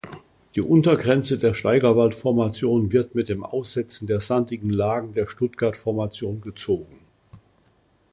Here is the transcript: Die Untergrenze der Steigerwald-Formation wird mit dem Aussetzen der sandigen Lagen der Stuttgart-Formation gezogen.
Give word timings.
Die 0.55 0.61
Untergrenze 0.61 1.37
der 1.37 1.53
Steigerwald-Formation 1.53 2.91
wird 2.91 3.13
mit 3.13 3.29
dem 3.29 3.43
Aussetzen 3.45 4.07
der 4.07 4.19
sandigen 4.19 4.71
Lagen 4.71 5.13
der 5.13 5.27
Stuttgart-Formation 5.27 6.41
gezogen. 6.41 7.01